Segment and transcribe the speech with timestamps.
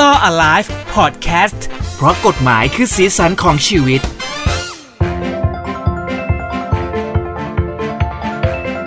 [0.00, 1.60] Law Alive Podcast
[1.96, 4.00] เพราะกฎหมายคือสีสันของชีวิต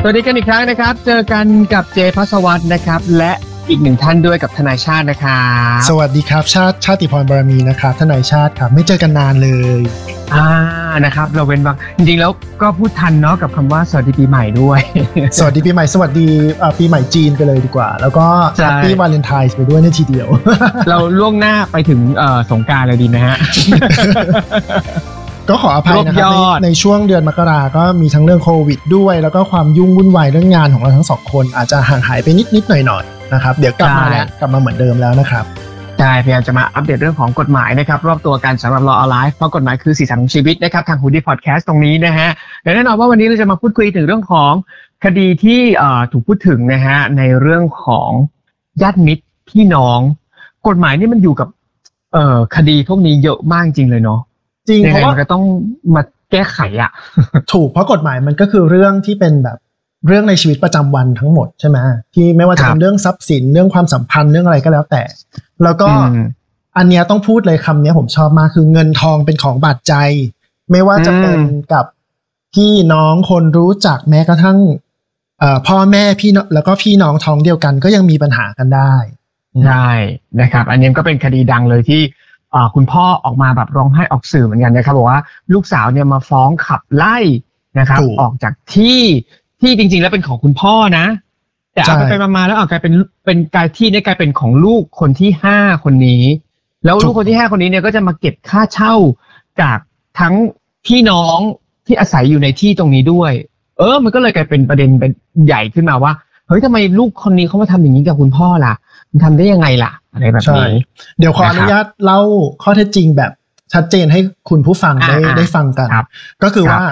[0.01, 3.31] สวัสดีกันอีกครั้งนะครับ เจอกันกับเจพัสวัตนะครับ และ
[3.69, 5.43] อีกหนึ่งท่านด้วยกับทนายชาตินะครั
[5.75, 9.49] บสวัสดีครับชาติชาติพรบารมีนะครับทนายชาติครับไม่เจอกันนานเล
[9.79, 9.81] ย
[10.33, 10.47] อ่า
[11.05, 12.31] นะครับ เราเว้นวักจริงๆแล้ว
[12.61, 14.79] ก็พูดทันเนาะกับคำว่าสวัสดีปีใหม่ด้วย
[15.37, 16.27] สวัสดีปีใหม่สวัสดี
[16.59, 18.25] เอ่อปีใหม่จีนไปเลยดีกว่า แล้วก็
[18.57, 20.27] ใช่ Happy Valentine ไปด้วยในทีเดียว
[20.89, 23.37] เราล่วงหน้าไปถึงเอ่อสงกรานต์เลยดีไหมฮะ
[25.49, 35.45] ก็ขออภัยนะครัรบวบยอดในในช่วงเดือนมกราก็มีทั้งเรื่องโควิดด้วย แล้วก็ความยุ่งวุ่นวายเรื่องงานของเราทั้งสองคนอาจจะห่างหายไปนิดนิดหน่อยหน่อยๆ นะครับ เดี๋ยวกลับมาแล้วกลับมาเหมือนเดิมแล้วนะครับ
[35.99, 42.27] ใช่พยายามจะมาอัปเดตเรื่องของกฎหมายนะครับ รอบตัวกันสำหรับ Law Alive เพราะกฎหมายคือสีสันของชีวิตนะครับทาง h o ดี้พอดแคสต์ตรงนี้นะฮะ
[42.63, 44.53] และแน่นอนว่าวันนี้เราจะมาพูดคุยถึงเรื่องของ
[45.05, 48.09] คดีที่เอ่อถูกพูดถึงนะฮะในเรื่องของ
[48.81, 49.99] ญาติมิตรพี่น้อง
[50.67, 51.47] กฎหมายนี่มันอยู่กับ
[52.13, 54.19] เอ่อคดีพวกนี้เยอะมากจริงเลยเนาะ
[54.69, 55.43] จริงยังเพไงราะว่ามันก็ต้อง
[55.95, 56.91] มาแก้ไขอะ
[57.53, 59.57] ถูกเพราะกฎหมายมันก็คือเรื่องที่เป็นแบบ
[60.07, 61.77] เรื่องในชีวิตประจำวันทั้งหมดใช่ไหม
[62.13, 65.03] ที่ไม่ว่าจะครัเป็บนเรื่องทรัพย์สินเรื่องความสัมพันธ์เรื่องอะไรก็แล้วแต่
[65.63, 66.25] แล้วก็อืม
[66.77, 69.93] อันเนี้ยต้องพูดเลยคำเนี้ยผมชอบมากคือเงินทองเป็นของบาดใจ
[70.71, 71.85] ไม่ว่าจะเป็นอืมกับ
[72.55, 74.57] พี่น้องคนรู้จักแม้กระทั่ง
[75.39, 78.93] เอ่อพ่อแม่พี่น้องแล้วก็พี่น้องท้องเดียวกันก็ยังมีปัญหากันได้
[79.67, 79.89] ได้
[80.41, 82.01] นะครับ อันนี้ก็เป็นคดีดังเลยที่
[82.51, 85.21] เอ่อคุณพ่อออกมาแบบร้องไห้ออกสื่อเหมือนกันนะครับบอกว่า
[85.53, 87.17] ลูกสาวเนี่ยมาฟ้องขับไล่
[87.79, 88.99] นะครับถูกออกจากที่
[89.61, 91.05] ที่จริง ๆ แล้วเป็นของคุณพ่อนะ
[91.73, 92.93] แต่เอาใช่ไปๆมาๆแล้วเอากลายเป็น
[93.25, 96.23] เป็นกลายที่เนี่ยกลายเป็นของลูกคนที่ห้าคนนี้
[96.85, 98.93] แล้วลูกคนที่ห้าคนนี้เนี่ยก็จะมาเก็บค่าเช่า
[99.61, 99.77] จาก
[100.19, 100.33] ทั้ง
[100.85, 101.37] พี่น้อง
[101.85, 103.31] ที่อาศัยอยู่ในที่ตรงนี้ด้วย
[103.77, 105.11] เออ มันก็เลยกลายเป็นประเด็นเป็น
[105.45, 106.11] ใหญ่ขึ้นมาว่า
[106.47, 108.73] เฮ้ยทำไมลูกคนนี้เขามาทำอย่างนี้กับคุณพ่อล่ะ
[109.09, 110.81] มันทำได้ยังไงล่ะ อะไรแบบใช่นี้
[111.19, 112.19] เดี๋ยวขอนะครับอนุญาตเล่า
[112.63, 113.31] ข้อเท็จจริงแบบ
[113.73, 116.05] ชัดเจนให้คุณผู้ฟังได้อ่าๆได้ฟังกันครับ
[116.43, 116.87] ก็คือครับว่า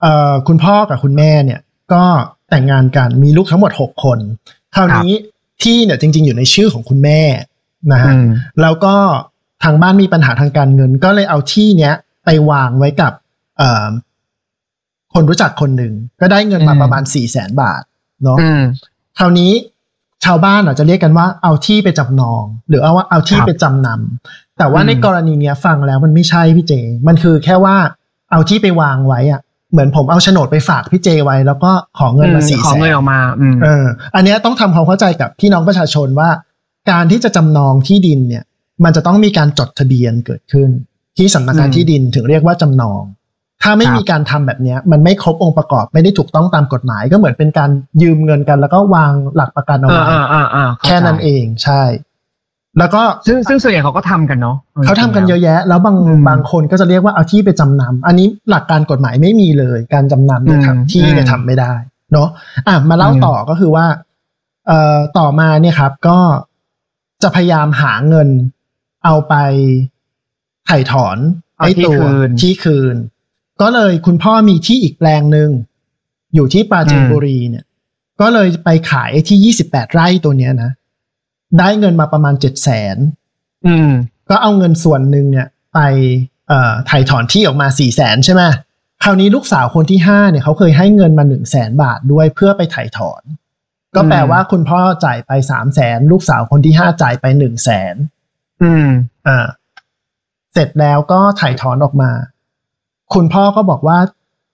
[0.00, 1.60] เอ่อคุณพ่อกับคุณแม่เนี่ย
[1.92, 2.04] ก็
[2.50, 4.18] แต่งงานกันมีลูกทั้งหมดหกคน
[4.74, 5.12] คราวนี้
[5.62, 7.20] ที่เนี่ยจริง ๆ อยู่ในชื่อของคุณแม่
[7.92, 8.28] นะฮะอืม
[8.62, 8.94] แล้วก็
[9.62, 13.12] ทางบ้านมีปัญหาทางการเงิน ก็เลยเอาที่เนี้ยไปวางไว้กับ
[13.58, 13.86] เอ่อ
[15.14, 17.82] คนรู้จักคนหนึ่ง ก็ได้เงินมาอืมประมาณสี่แสนบาท
[18.22, 18.62] เนาะอืม
[19.18, 19.52] คราวนี้
[20.24, 26.72] ชาวบ้านอาจจะเรียกกันว่าเอาที่ไปจำนอง หรือเอาว่าเอาที่ครับไปจำนำแต่ว่าอืมในกรณีเนี้ยฟังแล้วมันไม่ใช่พี่เจ
[27.06, 27.76] มันคือแค่ว่า
[28.30, 29.40] เอาที่ไปวางไว้อะ
[29.74, 36.30] เหมือนผมเอาโฉนดไปฝากพี่เจไว้ แล้วก็ขอเงินมาสี่ขอแสเงินนออกมาอืมเออ อันเนี้ยต้องทำความเข้าใจกับพี่น้องประชาชนว่า
[36.90, 38.44] การที่จะจำนองที่ดินเนี่ย
[38.84, 40.68] มันจะต้องมีการจดทะเบียนเกิดขึ้น
[41.18, 43.02] ที่สำนักงานอืมที่ดินถึงเรียกว่าจำนอง
[43.62, 47.70] ถ้าไม่ครับมีการทำแบบเนี้ยมันไม่ครบองค์ประกอบไม่ได้ถูกต้องตามกฎหมาย ก็เหมือนเป็นการ
[48.02, 51.82] ยืมเงินกัน แล้วก็วางหลักประกันเอาเออไว้เออเออเออข้าใจแค่นั้นเองใช่
[52.78, 61.72] แล้วก็ซึ่งซึ่งส่วนใหญ่เขาก็ทำกันเนาะเขาทำกันเยอะแยะ แล้วบางอืมบางคนก็จะเรียกว่าเอาที่ไปจำนำอันนี้หลักการกฎหมายไม่มีเลย การจำนำเนี่ยอืมทำที่เนี่ยอืมทำไม่ได้
[62.12, 62.28] เนาะ
[62.66, 63.86] อะมาเล่าอืมต่อก็คือว่า
[64.66, 66.18] เอ่อต่อมาเนี่ยครับ ก็
[67.22, 68.28] จะพยายามหาเงิน
[69.04, 69.34] เอาไป
[70.68, 71.18] ถ่ายถอน
[71.56, 72.96] เอาไอ้ที่ตัวคืนที่คืน
[73.60, 75.50] ก็เลยคุณพ่อมีที่อีกแปลงหนึ่ง
[76.34, 77.64] อยู่ที่ปราจีนอืมบุรีเนี่ย
[78.20, 80.70] ก็เลยไปขายไอ้ที่ยี่สิบแปดไร่ตัวเนี้ยนะ
[81.58, 82.96] ได้เงินมาประมาณเจ็ดแสน
[83.66, 83.90] อืม
[84.28, 85.78] ก็เอาเงินส่วนหนึ่งเนี่ยไป
[86.48, 88.42] เอ่อถ่ายถอนที่ออกมาสี่แสนใช่ไหม
[89.04, 93.22] คราวนี้ลูกสาวคนที่ห้าเนี่ยเขาเคยให้เงินมาหนึ่งแสนบาทด้วยเพื่อไปถ่ายถอน
[93.94, 97.94] ก็แปลว่าคุณพ่อจ่ายไปสามแสนลูกสาวคนที่ห้าจ่ายไปหนึ่งแสน
[98.62, 98.86] อืม
[99.26, 99.46] อ่า
[100.52, 102.10] เสร็จแล้วก็ถ่ายถอนออกมา
[103.14, 103.98] คุณพ่อก็บอกว่า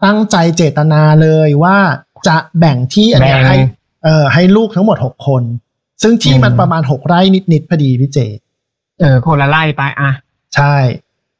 [0.04, 1.78] ตั้งใจเจตนาเลยว่า
[2.28, 3.58] จะแบ่งที่อันเนี้ยแบ่งให้
[4.04, 5.42] เอ่อให้ลูกทั้งหมดหกคน
[6.02, 7.20] ซึ่งที่มันอืมประมาณหกไร่
[7.52, 8.18] นิดๆพอดีพี่เจ
[9.00, 10.10] เออคนละไล่ไปอะ
[10.56, 10.74] ใช่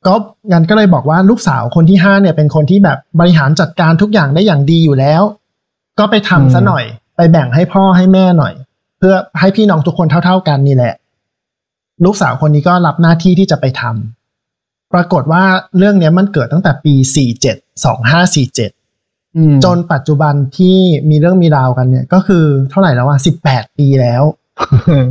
[0.07, 0.15] ก็
[0.53, 5.23] งั้นก็เลยบอกว่าลูกสาวคนที่ห้าเนี่ยเป็นคนที่แบบบริหารจัดการทุกอย่างได้อย่างดีอยู่แล้ว
[5.99, 6.85] ก็ไปทำอืมซะหน่อย
[7.17, 8.55] ไปแบ่งให้พ่อให้แม่หน่อย
[8.99, 10.95] เพื่อให้พี่น้องทุกคนเท่า ๆกันนี่แหละ
[12.05, 15.45] ลูกสาวคนนี้ก็รับหน้าที่ที่จะไปทำปรากฏว่า
[15.79, 18.71] เรื่องเนี้ยมันเกิดตั้งแต่ปีสี่เจ็ดสองห้าสี่เจ็ด
[19.37, 20.77] อืมจนปัจจุบันที่
[21.11, 24.23] มีเรื่องมีราวกันเนี่ย ก็คือเท่าไหร่แล้วว่าสิบแปดปีแล้ว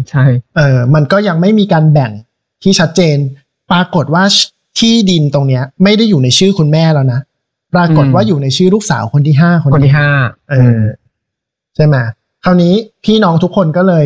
[0.10, 0.25] ใช่
[0.57, 2.12] เออ มันก็ยังไม่มีการแบ่ง
[2.63, 3.18] ที่ชัดเจน
[3.72, 4.24] ปรากฏว่า
[4.80, 7.19] ที่ดินตรงเนี้ย ไม่ได้อยู่ในชื่อคุณแม่แล้วนะ
[7.74, 10.10] ปรากฏว่าอยู่ในชื่อลูกสาวคนที่ห้าคนคนที่ห้า
[10.50, 10.81] เออ
[11.75, 11.96] ใช่ไหม
[12.44, 12.74] คราวนี้
[13.06, 14.06] พี่น้องทุกคนก็เลย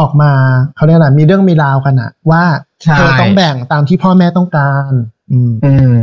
[0.00, 0.32] ออกมา
[0.76, 2.42] เขาเรียกอะไรมีเรื่องมีราวกันอะว่า
[2.82, 4.90] ใช่เธอต้องแบ่งตามที่พ่อแม่ต้องการ
[5.30, 5.94] อืมอืม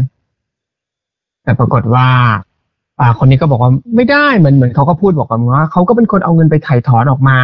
[1.44, 2.07] แต่ปรากฏว่า
[3.00, 7.39] อ่า คนนี้ก็บอกว่าไม่ได้เหมือนเหมือนเขาก็พูดบอกกันว่าเขาก็เป็นคนเอาเงินไปถ่ายถอนออกมา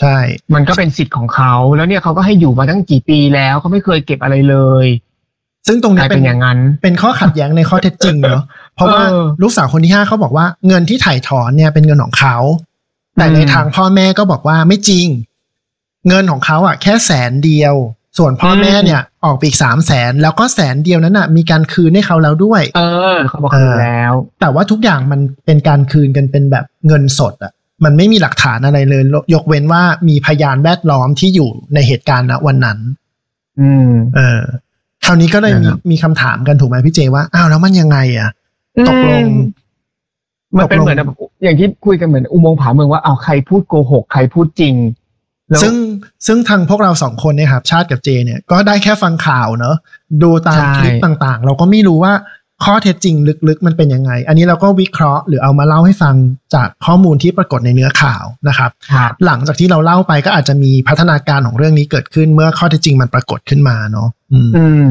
[0.00, 0.16] ใช่
[0.54, 4.86] มันก็เป็นสิทธิ์ของเขาแล้วเนี่ยเขาก็ให้อยู่มาตั้งกี่ปีแล้วเขาไม่เคยเก็บอะไรเลย
[5.66, 8.42] ซึ่งตรงกนี้ลายเป็เป็นนอย่างนั้น เป็นข้อขัดแย้งในข้อเท็จจริงเนาะ
[8.74, 12.36] เพราะว่าเออลูกสาวคนที่ห้าเขาบอกว่าเงินที่ถ่ายถอนเนี่ยเป็นเงินของเขา
[13.16, 15.06] แต่อืมในทางพ่อแม่ก็บอกว่าไม่จริง
[16.08, 17.74] เงินของเขาอะ แค่แสนเดียว
[18.18, 22.82] ส่วนพ่อแม่เนี่ย ออกไปอีกสามแสนแล้วก็แสนเดียวนั้นอะ มีการคืนให้เขาแล้วด้วย เอ
[23.14, 27.52] อ เขาบอกคืนแล้ว แต่ว่าทุกอย่างมันเป็นการคืนกันเป็นแบบเงินสดอะ
[27.84, 29.02] มันไม่มีหลักฐานอะไรเลย
[29.34, 32.78] ยกเว้นว่ามีพยานแวดล้อมที่อยู่ในเหตุการณ์ณวันนั้น
[33.60, 34.40] อืม เออ
[35.04, 38.30] คราวนี้ก็เลยมีนะครับมีคำถามกันถูกไหมพี่เจว่าอ้าวแล้วมันยังไงอะ
[38.88, 39.26] ตกลง
[40.56, 44.74] มันเป็นตกลงเหมือนแบบอย่างที่คุยกันเหมือนอุโมงค์ผาเมืองว่าเอาใครพูดโกหก ใครพูดจริง
[45.48, 45.74] แล้วซึ่ง
[46.26, 49.76] ซึ่งทางพวกเราสองคนเนี่ยครับ ชาติกับเจ เนี่ยก็ได้แค่ฟังข่าวเนอะ
[50.22, 52.12] ดูตามใช่คลิปต่างๆ เราก็ไม่รู้ว่า
[52.64, 53.14] ข้อเท็จจริง
[53.48, 56.14] ลึกๆ มันเป็นยังไง อันนี้เราก็วิเคราะห์หรือเอามาเล่าให้ฟัง
[56.54, 64.88] จากข้อมูลที่ปรากฏในเนื้อข่าวนะครับครับหลังจากที่เราเล่าไปก็อาจจะมีพัฒนาการของเรื่องนี้เกิดขึ้นเมื่อข้อเท็จจริงมันปรากฏขึ้นมาเนาะอืมอืม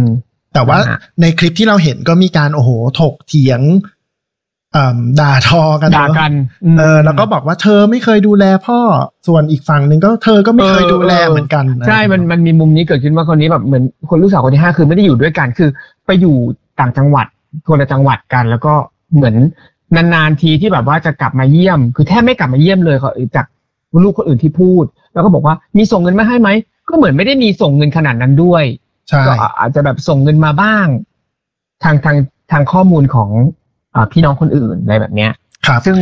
[0.54, 2.70] แต่ว่านะฮะในคลิปที่เราเห็นก็มีการโอ้โห
[3.02, 3.62] ถกเถียง
[4.76, 6.32] อ่ำด่าทอกันด่าเนอะกัน
[6.80, 8.80] เออแล้วก็บอกว่าเธอไม่เคยดูแลพ่อ
[9.28, 15.70] ส่วนอีกฝั่งหนึ่งก็เธอก็ไม่เคยดูแลเหมือนกันใช่มันมันมีมุมนี้เกิดขึ้นว่าคนนี้แบบเหมือนคนลูกสาวคนที่ห้าคือไม่ได้อยู่ด้วยกันคือ
[16.06, 16.36] ไปอยู่
[16.80, 17.26] ต่างจังหวัด
[17.68, 18.74] คนละจังหวัดกัน แล้วก็
[19.16, 19.36] เหมือน
[19.96, 23.46] นานๆทีที่แบบว่าจะกลับมาเยี่ยม คือแทบไม่กลับมาเยี่ยมเลยเขาจาก
[24.04, 26.50] ลูกคนอื่นที่พูด แล้วก็บอกว่ามีส่งเงินมาให้ไหม
[26.90, 28.64] ก็เหมือนไม่ได้มีส่งเงินขนาดนั้นด้วย
[29.10, 30.88] ใช่ก็อาจจะแบบส่งเงินมาบ้าง
[31.84, 32.18] ทางทาง
[32.52, 33.30] ทางข้อมูลของ
[33.96, 35.32] อาพี่น้องคนอื่นอะไรแบบเนี้ย
[35.68, 35.96] ครับซึ่ง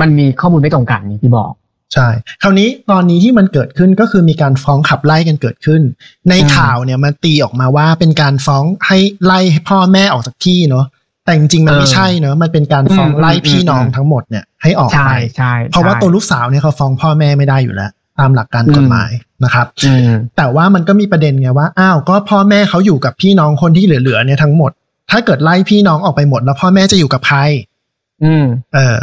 [0.00, 1.52] มันมีข้อมูลไม่ตรงกันนี่ที่บอก
[1.92, 2.08] ใช่
[2.42, 5.82] คราวนี้ตอนนี้ที่มันเกิดขึ้นก็คือมีการฟ้องขับไล่กันเกิดขึ้น
[6.28, 10.86] ในอืมข่าวเนี่ยมันตีออกมาว่าเป็นการฟ้องให้ไล่ให้พ่อแม่ออกจากที่เนาะ
[11.24, 19.10] แต่จริงๆมันไม่ใช่เนาะมันเป็นการฟ้องไล่พี่น้องทั้งหมดเนี่ยให้ออกใช่ไปใช่เพราะว่าใช่ตัวลูกสาวเนี่ยเขาฟ้องพ่อแม่ไม่ได้อยู่แล้ว ตามหลักการกฎหมาย
[19.44, 24.70] นะครับอืมแต่ว่ามันก็มีประเด็นไงว่าอ้าวก็พ่อแม่เขาอยู่กับพี่น้องคนที่เหลือๆเนี่ยทั้งหมด
[25.10, 27.38] ถ้าเกิดไล่พี่น้องออกไปหมด แล้วพ่อแม่จะอยู่กับใคร
[28.24, 28.44] อืม
[28.74, 28.98] เออ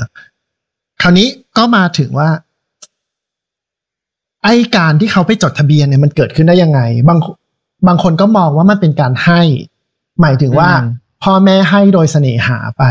[1.01, 1.27] คราวนี้
[1.57, 2.29] ก็มาถึงว่า
[4.43, 7.19] ไอการที่เขาไปจดทะเบียนเนี่ยมันเกิดขึ้นได้ยังไง บาง
[7.87, 9.41] บางคนก็มองว่ามันเป็นการให้
[10.21, 10.87] หมายถึงว่าอืม
[11.23, 12.83] พ่อแม่ให้โดยเสน่หาไป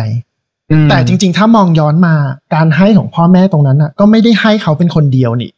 [0.71, 2.15] อืมแต่จริง ๆ ถ้ามองย้อนมา
[2.55, 5.51] การให้ของพ่อแม่ตรงนั้นน่ะ ก็ไม่ได้ให้เขาเป็นคนเดียวนี่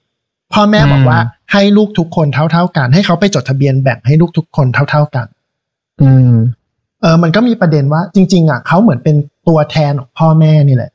[0.55, 1.19] พ่อแม่บอกว่า
[1.53, 5.27] ให้ลูกทุกคนเท่า ๆกัน ให้เขาไปจดทะเบียนแบ่งให้ลูกทุกคนเท่า ๆกัน
[6.03, 6.35] อืม
[7.01, 9.17] เออ มันก็มีประเด็นว่า จริง ๆ อะเขาเหมือนเป็น
[9.49, 10.91] ตัวแทนของพ่อแม่นี่แหละ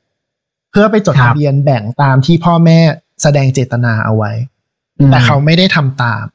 [0.72, 2.78] เพื่อไปจดครับทะเบียนแบ่งตามที่พ่อแม่
[3.22, 4.32] แสดงเจตนาเอาไว้
[5.12, 6.26] แต่เขาไม่ได้ทำตาม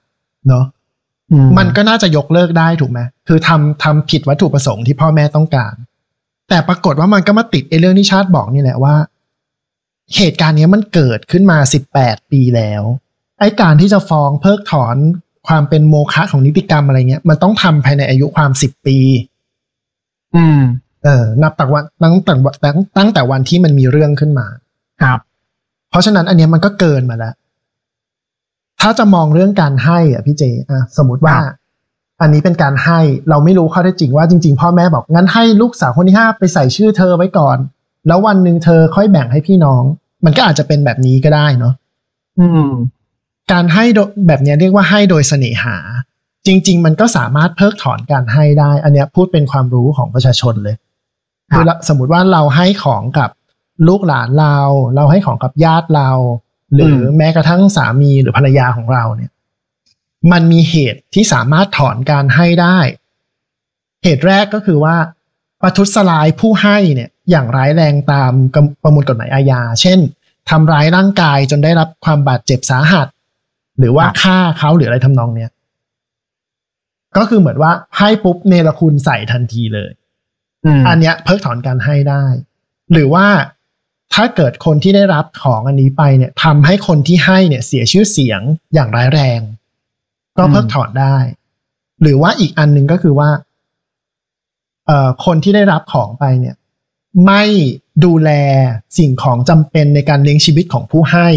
[0.49, 0.65] เนาะ
[1.33, 5.75] อืมันก็น่าจะยกเลิกได้ถูกไหมคือทำทำผิดวัตถุประสงค์ที่พ่อแม่ต้องการ
[6.49, 8.95] แต่ปรากฏว่ามันก็มาติดไอ้เรื่องที่ชาติบอกนี่แหละว่า
[10.17, 12.83] เหตุการณ์เนี้ยมันเกิดขึ้นมาสิบแปดปีแล้ว
[13.41, 14.97] ไอ้การที่จะฟ้องเพิกถอน
[15.49, 18.97] ความเป็นโมฆะของนิติกรรมอะไรเงี้ย มันต้องทำภายในอายุความสิบปี
[20.37, 20.61] อืม
[21.05, 24.47] เออ นับแต่วันตั้งแต่วันตั้งตั้งแต่วันที่มันมีเรื่องขึ้นมา
[25.03, 25.19] ครับ
[25.91, 27.35] เพราะฉะนั้นอันเนี้ยมันก็เกินมาแล้ว
[28.83, 31.55] ถ้าจะมองเรื่องการให้อะพี่เจอะสมมติว่าครับ
[32.21, 37.59] อันนี้เป็นการให้เราไม่รู้ข้อเท็จจริงว่าจริง ๆ พ่อแม่บอกงั้นให้ลูกสาวคนที่ห้าไปใส่ชื่อเธอไว้ก่อน
[38.07, 39.83] แล้ววันหนึ่งเธอค่อยแบ่งให้พี่น้อง
[40.25, 41.75] มันก็อาจจะเป็นแบบนี้ก็ได้เนาะ
[42.41, 42.69] อืม
[43.53, 45.77] การให้โดแบบเนี้ยเรียกว่าให้โดยเสน่หา
[46.47, 50.77] จริง ๆ มันก็สามารถเพิกถอนการให้ได้ อันเนี้ยพูดเป็นความรู้ของประชาชนเลย
[51.53, 53.31] ครับคือละสมมุติว่าเราให้ของกับ
[53.89, 54.59] ลูกหลานเรา
[54.97, 56.11] เราให้ของกับญาติเรา
[56.75, 59.31] หรืออแม้กระทั่งสามีหรือภรรยาของเราเนี่ย
[60.33, 62.79] มันมีเหตุที่สามารถถอนการให้ได้
[64.05, 64.97] เหตุแรกก็คือว่า
[65.63, 69.99] ประทุษร้ายผู้ให้เนี่ยอย่างร้ายแรงตามกำประมวลกฎหมายอาญา เช่น
[70.51, 73.07] ทำร้ายร่างกายจนได้รับความบาดเจ็บสาหัส
[73.79, 75.51] หรือว่าครับฆ่าเขาหรืออะไรทำนองเนี้ย
[77.17, 79.93] ก็คือเหมือนว่าให้ปุ๊บเนรคุณใส่ทันทีเลย
[80.65, 82.25] อืมอันเนี้ยเพิกถอนการให้ได้
[82.93, 83.27] หรือว่า
[84.15, 88.41] ถ้าเกิดคนที่ได้รับของอันนี้ไปเนี่ยทำให้คนที่ให้เนี่ยเสียชื่อเสียง
[88.75, 89.41] อย่างร้ายแรง
[90.39, 91.17] ก็เพิกถอนได้
[92.03, 93.31] หรือว่าอีกอันหนึ่งก็คือว่า
[94.87, 96.57] เอ่อคนที่ได้รับของไปเนี่ย
[97.27, 97.45] ไม่
[98.05, 98.31] ดูแล
[98.99, 101.29] สิ่งของจำเป็นในการเลี้ยงชีวิตของผู้ให้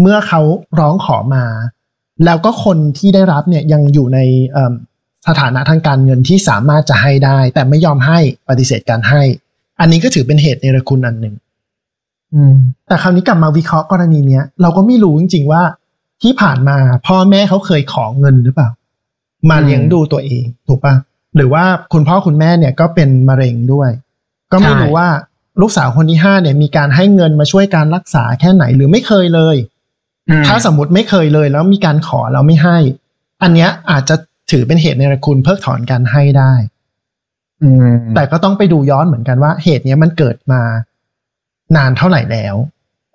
[0.00, 0.40] เมื่อเขา
[0.78, 1.46] ร้องขอมา
[2.24, 4.18] แล้วก็คนที่ได้รับเนี่ยยังอยู่ใน
[5.28, 8.18] สถานะทางการเงินที่สามารถจะให้ได้ แต่ไม่ยอมให้
[8.48, 9.22] ปฏิเสธการให้
[9.80, 11.34] อันนี้ก็ถือเป็นเหตุในรคุณอันหนึ่ง
[12.88, 15.62] แต่คราวนี้กลับมาวิเคราะห์กรณีเนี้ยเราก็ไม่รู้จริงๆว่า
[16.22, 16.76] ที่ผ่านมา
[17.06, 18.68] พ่อแม่เขาเคยขอเงินหรือเปล่า
[19.50, 20.94] มาเลี้ยงดูตัวเอง ถูกปะ
[21.36, 23.90] หรือว่าคุณพ่อคุณแม่เนี่ยก็เป็นมะเร็งด้วย
[24.52, 25.08] ก็ไม่ใช่รู้ว่า
[25.60, 29.56] ลูกสาวคนที่ห้าเนี่ยมีการให้เงินมาช่วยการรักษาแค่ไหนหรือไม่เคยเลย
[30.28, 32.78] อืมถ้าสมมติไม่เคยเลยแล้วมีการขอแล้วไม่ให้
[33.42, 34.16] อันเนี้ยอาจจะ
[34.50, 36.52] ถือเป็นเหตุในรคุณเพิกถอนการให้ได้
[37.62, 40.60] อืมแต่ก็ต้องไปดูย้อนเหมือนกันว่าเหตุเนี้ยมันเกิดมา
[41.76, 42.56] นานเท่าไหร่แล้ว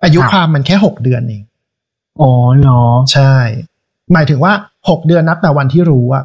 [0.02, 1.42] อายุความมันแค่หกเดือนเอง
[2.20, 3.34] อ๋อเหรอใช่
[4.12, 4.52] หมายถึงว่า
[4.88, 6.24] หกเดือนนับแต่วันที่รู้อะ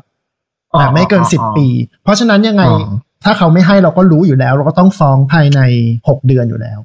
[0.80, 1.68] แต่ไม่เกินสิบปี
[2.04, 2.90] เพราะฉะนั้นยังไงอ๋อ
[3.24, 5.62] ถ้าเขาไม่ให้เราก็รู้อยู่แล้ว เราก็ต้องฟ้องภายใน
[6.08, 6.80] หกเดือนอยู่แล้ว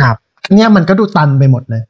[0.00, 0.16] ครับ
[0.54, 1.82] เนี่ยมันก็ดูตันไปหมดเลย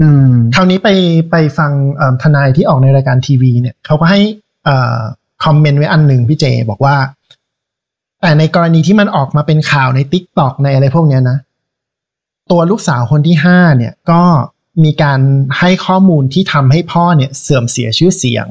[0.00, 0.88] อืม คราวนี้ไป
[1.30, 4.20] ไปฟังเอิ่มทนายที่ออกในรายการทีวีเนี่ยเขาก็ให้
[4.64, 4.98] เอ่อ
[5.44, 6.96] comment ไว้อันหนึ่งพี่เจบอกว่า
[8.20, 11.38] แต่ในกรณีที่มันออกมาเป็นข่าวใน TikTok ในอะไรพวกเนี้ยนะ
[12.50, 14.22] ตัวลูกสาวคนที่ห้าเนี่ยก็
[14.84, 15.20] มีการ
[15.58, 18.46] ให้ข้อมูลที่ทำให้พ่อเนี่ยเสื่อมเสียชื่อเสียง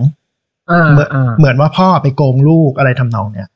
[0.72, 3.48] อ่าเหมือนอ่าเหมือนว่าพ่อไปโกงลูกอะไรทำนองเนี่ย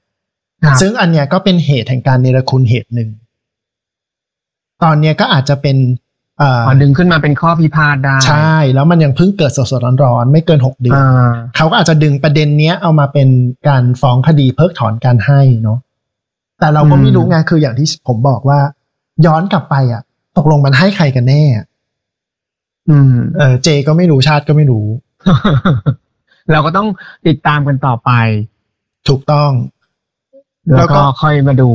[0.64, 3.10] ครับซึ่งอันเนี้ยก็เป็นเหตุแห่งการเนรคุณเหตุหนึ่ง
[4.84, 5.78] ตอนเนี้ยก็อาจจะเป็น
[6.40, 13.30] เอ่อพอดึงขึ้นมาเป็นข้อพิพาทได้ ใช่ แล้วมันยังเพิ่งเกิดสดๆร้อนๆไม่เกินหกเดือนอ่าเขาก็อาจจะดึงประเด็นเนี้ยเอามาเป็น
[13.68, 15.80] การฟ้องคดีเพิกถอนการให้เนาะ
[16.60, 18.60] แต่เราก็ไม่รู้ไงคืออย่างที่ผมบอกว่า
[19.26, 20.02] ย้อนกลับไปอะ
[20.38, 21.66] ตกลงมันให้ใครกันแน่อะ
[22.90, 24.86] อืม เออเจก็ไม่รู้ชาติก็ไม่รู้
[26.52, 26.88] เราก็ต้อง
[27.28, 28.12] ติดตามกันต่อไป
[29.08, 29.52] ถูกต้อง
[30.68, 31.72] แล้แล้ววก็ก็ค่อยมาดู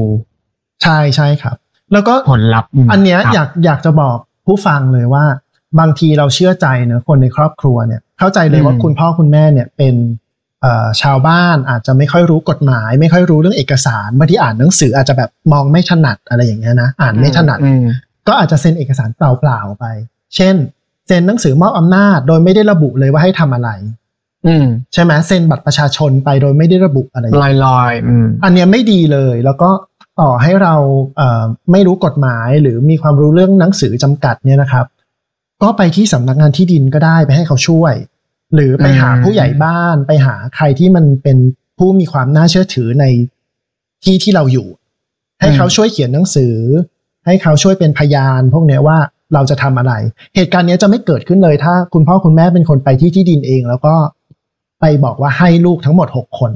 [0.83, 1.57] ใช่ใช่ครับ
[1.93, 5.25] แล้วก็ผลลัพธ์มอันเนี้ยครับอยากอยากจะบอกผู้ฟังเลยว่า
[5.81, 9.95] บางทีเราเชื่อใจเนอะคนในครอบครัวเนี่ย เข้าใจเลยว่าคุณพ่อคุณแม่เนี่ยเป็น
[10.61, 17.85] เอ่อชาวบ้านอาจจะไม่ค่อยรู้กฎหมาย ไม่ค่อยรู้เรื่องเอกสารบางทีอ่านหนังสืออาจจะแบบมองไม่ถนัดอะไรอย่างเงี้ยนะอ่านไม่ถนัดอืม
[18.29, 19.85] ก็อาจจะเซ็นเอกสารเปล่าๆไป
[20.37, 20.55] เช่น
[21.07, 23.71] เซ็นหนังสือมอบอำนาจ โดยไม่ได้ระบุเลยว่าให้ทำอะไร
[24.47, 29.71] อืมใช่ไหมเซ็นบัตรประชาชนไปโดยไม่ได้ระบุอะไรลอยลอยๆอืมอันเนี้ยไม่ดีเลย แล้วก็
[30.21, 30.75] ต่อให้เรา
[31.17, 34.87] เอ่อไม่รู้กฎหมายหรือมีความรู้เรื่องหนังสือจำกัดเนี่ยนะครับ
[35.63, 37.95] ก็ไปที่สำนักงานที่ดินก็ได้ไปให้เขาช่วย
[38.55, 41.39] หรือไปหาอืมผู้ใหญ่บ้านไปหาใครที่มันเป็น
[41.79, 43.05] ผู้มีความน่าเชื่อถือใน
[44.05, 44.69] ที่ที่เราอยู่
[45.41, 46.55] ให้เขาช่วยเขียนหนังสือ
[47.27, 48.99] ให้เขาช่วยเป็นพยาน พวกเนี้ยว่า
[49.35, 49.93] เราจะทำอะไร
[50.37, 53.95] เหตุการณ์เนี้ยจะไม่เกิดขึ้นเลยถ้า คุณพ่อคุณแม่เป็นคนไปที่ที่ดินเอง แล้วก็
[54.81, 56.53] ไปบอกว่าให้ลูกทั้งหมดหกคน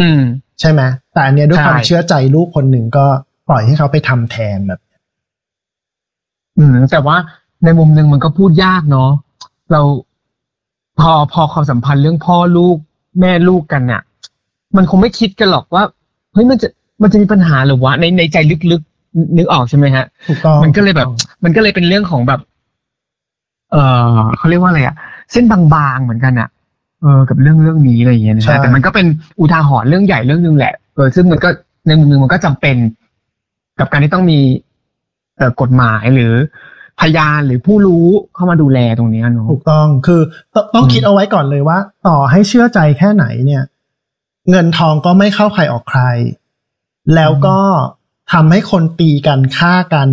[0.00, 0.22] อืม
[0.60, 0.80] ใช่ไหม
[1.12, 3.04] แต่อันเนี้ยด้วยใช่ความเชื่อใจลูกคนหนึ่งก็
[3.48, 4.80] ปล่อยให้เขาไปทำแทนแบบ
[6.58, 7.16] อืม แต่ว่า
[7.64, 9.10] ในมุมหนึ่งมันก็พูดยากเนาะ
[9.72, 9.82] เรา
[11.00, 12.76] พอพอความสัมพันธ์เรื่องพ่อลูก
[13.20, 14.02] แม่ลูกกันเนี่ย
[14.76, 15.84] มันคงไม่คิดกันหรอกว่า
[16.32, 16.68] เฮ้ยมันจะ
[17.02, 18.36] มันจะมีปัญหาหรือวะในในใจ
[18.72, 18.91] ลึกๆ
[19.36, 21.08] นึกออกใช่ไหมฮะถูกต้องมันก็เลยแบบ
[21.44, 22.40] มันก็เลยเป็นเรื่องของแบบ
[23.72, 23.76] เอ
[24.16, 24.96] อเขาเรียกว่าอะไรอะ
[25.32, 26.48] เส้นบางๆเหมือนกันอะ
[27.00, 29.06] เออกับเรื่องเรื่องนี้อะไรอย่างเงี้ยนะใช่ฮะแต่มันก็เป็น
[29.40, 31.48] อุทาหรณ์เรื่องใหญ่เรื่องหนึงแหละเออซึ่งมันก็
[31.86, 32.76] ในมุมหนึงมันก็จำเป็น
[33.78, 34.38] กับการที่ต้องมี
[35.36, 36.32] เอ่อกฎหมายหรือ
[37.00, 40.20] พยานหรือผู้รู้เข้ามาดูแลตรงเนี้ยเนาะถูกต้องคือ
[40.54, 43.62] ตต้องอืมคิดเอาไว้ก่อนเลยว่า ต่อให้เชื่อใจแค่ไหนเนี่ย
[44.50, 46.02] เงินทองก็ไม่เข้าใครออกใคร
[47.14, 47.58] แล้วก็
[48.32, 50.08] ทำให้คนตีกันฆ่ากัน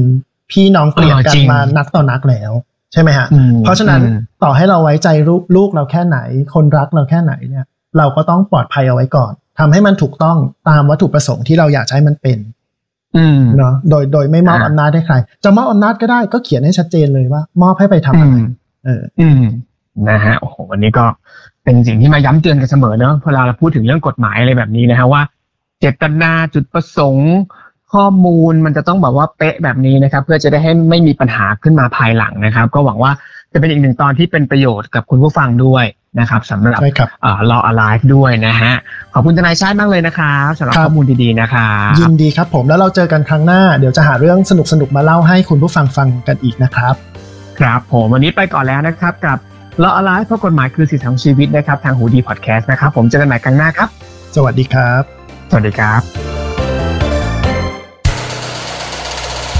[0.52, 2.52] พี่น้องเกลียดกันมานักต่อนักแล้ว
[2.94, 6.18] ใช่ไหมฮะอืมเพราะฉะนั้นอืมต่อให้เราไว้ใจลูกลูกเราแค่ไหน
[6.54, 7.66] คนรักเราแค่ไหนเนี่ย
[7.98, 10.38] เราก็ต้องปลอดภัยเอาไว้ก่อนทำให้มันถูกต้อง
[10.70, 12.38] ตามวัตถุประสงค์ที่เราอยากจะให้มันเป็น
[13.18, 18.48] อืมเนาะโดยโดยไม่มอบอ่าอำนาจให้ใคร จะมอบอำนาจก็ได้ก็เขียนให้ชัดเจนเลยว่า มอบให้ไปทำอือะไรม
[18.86, 19.44] เออ อืม
[20.10, 21.06] นะฮะโอ้โหวันนี้ก็
[21.64, 25.22] เป็นสิ่งที่มาย้ำเตือนกันเสมอเนอะเวลาเราพูดถึงเรื่องกฎหมายอะไรแบบนี้นะฮะว่า
[25.80, 27.34] เจตนาจุดประสงค์
[27.94, 33.12] ข้อมูลมันจะต้องแบบว่าเป๊ะแบบนี้นะครับ เพื่อจะได้ให้ไม่มีปัญหาขึ้นมาภายหลังนะครับ ก็หวังว่า
[33.54, 35.86] จะเป็นอีกหนึ่งตอนที่เป็นประโยชน์กับคุณผู้ฟังด้วย
[36.20, 38.74] นะครับสำหรับใช่ครับเอ่อ Law Alive ด้วยนะฮะ
[39.14, 46.96] ขอบคุณทนายชาติมากเลยนะครับสำหรับครับข้อมูลดีๆนะครับยินดีครับผมแล้วเราเจอกันครั้งหน้าเดี๋ยวจะหาเรื่องสนุกสนุกๆมาเล่าให้คุณผู้ฟังฟังกันอีกนะครับ
[47.60, 49.38] ครับผมวันนี้ไปก่อนแล้วนะครับกับ
[49.84, 53.90] Law Alive เพราะกฎหมายคือสิทธิของชีวิตนะครับทางหูดีพอดแคสต์นะครับผมเจอกันใหม่ครั้งหน้าครับ
[54.36, 55.04] สวัสดีครับ
[55.50, 56.39] สวัสดีครับ